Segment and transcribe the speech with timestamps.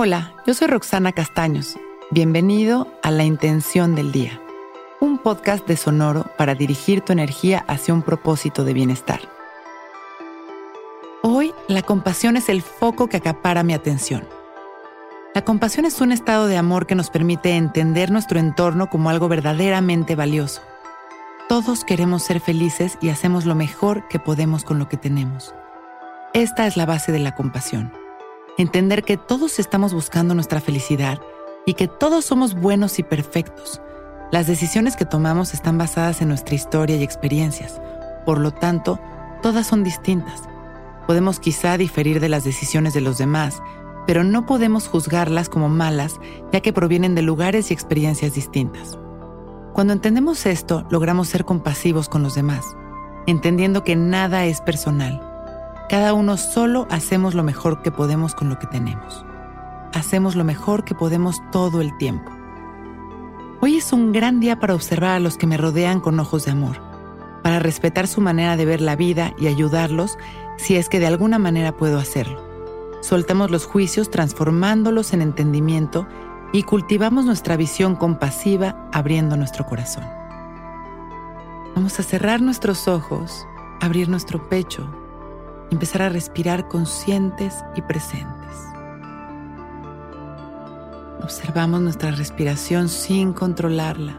[0.00, 1.76] Hola, yo soy Roxana Castaños.
[2.12, 4.40] Bienvenido a La Intención del Día,
[5.00, 9.18] un podcast de Sonoro para dirigir tu energía hacia un propósito de bienestar.
[11.24, 14.22] Hoy, la compasión es el foco que acapara mi atención.
[15.34, 19.26] La compasión es un estado de amor que nos permite entender nuestro entorno como algo
[19.26, 20.62] verdaderamente valioso.
[21.48, 25.56] Todos queremos ser felices y hacemos lo mejor que podemos con lo que tenemos.
[26.34, 27.90] Esta es la base de la compasión
[28.58, 31.20] entender que todos estamos buscando nuestra felicidad
[31.64, 33.80] y que todos somos buenos y perfectos.
[34.32, 37.80] Las decisiones que tomamos están basadas en nuestra historia y experiencias.
[38.26, 38.98] Por lo tanto,
[39.42, 40.42] todas son distintas.
[41.06, 43.62] Podemos quizá diferir de las decisiones de los demás,
[44.06, 46.18] pero no podemos juzgarlas como malas
[46.52, 48.98] ya que provienen de lugares y experiencias distintas.
[49.72, 52.76] Cuando entendemos esto, logramos ser compasivos con los demás,
[53.26, 55.27] entendiendo que nada es personal
[55.88, 59.24] cada uno solo hacemos lo mejor que podemos con lo que tenemos.
[59.94, 62.30] Hacemos lo mejor que podemos todo el tiempo.
[63.60, 66.50] Hoy es un gran día para observar a los que me rodean con ojos de
[66.52, 66.76] amor,
[67.42, 70.18] para respetar su manera de ver la vida y ayudarlos
[70.58, 72.46] si es que de alguna manera puedo hacerlo.
[73.00, 76.06] Soltamos los juicios transformándolos en entendimiento
[76.52, 80.04] y cultivamos nuestra visión compasiva abriendo nuestro corazón.
[81.74, 83.46] Vamos a cerrar nuestros ojos,
[83.80, 84.86] abrir nuestro pecho
[85.70, 88.38] empezar a respirar conscientes y presentes.
[91.22, 94.16] Observamos nuestra respiración sin controlarla.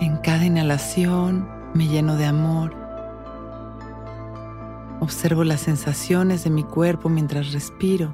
[0.00, 2.74] En cada inhalación me lleno de amor.
[5.00, 8.12] Observo las sensaciones de mi cuerpo mientras respiro.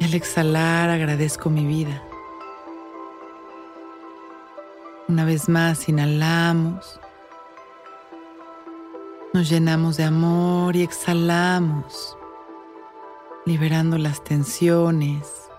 [0.00, 2.02] Al exhalar agradezco mi vida.
[5.08, 7.00] Una vez más inhalamos.
[9.34, 12.16] Nos llenamos de amor y exhalamos,
[13.44, 15.50] liberando las tensiones,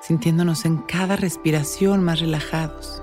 [0.00, 3.02] sintiéndonos en cada respiración más relajados.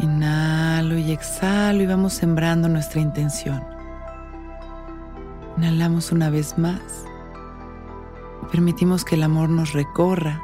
[0.00, 3.64] Inhalo y exhalo y vamos sembrando nuestra intención.
[5.56, 7.06] Inhalamos una vez más
[8.42, 10.42] y permitimos que el amor nos recorra.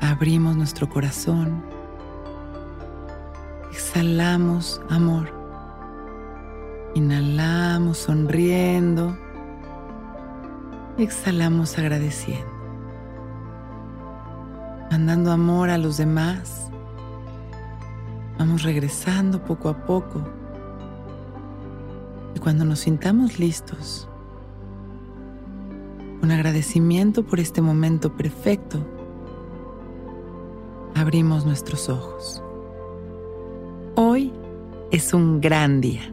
[0.00, 1.62] Abrimos nuestro corazón.
[3.70, 5.39] Exhalamos amor.
[6.94, 9.16] Inhalamos sonriendo.
[10.98, 12.50] Exhalamos agradeciendo.
[14.90, 16.68] Mandando amor a los demás.
[18.38, 20.20] Vamos regresando poco a poco.
[22.34, 24.08] Y cuando nos sintamos listos,
[26.20, 28.84] con agradecimiento por este momento perfecto,
[30.96, 32.42] abrimos nuestros ojos.
[33.94, 34.32] Hoy
[34.90, 36.12] es un gran día.